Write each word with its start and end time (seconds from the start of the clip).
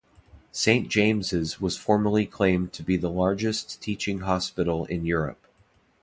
Saint 0.51 0.89
James's 0.89 1.61
was 1.61 1.77
formerly 1.77 2.25
claimed 2.25 2.73
to 2.73 2.81
be 2.81 2.97
the 2.97 3.07
largest 3.07 3.79
teaching 3.83 4.21
hospital 4.21 4.85
in 4.85 5.05
Europe. 5.05 5.45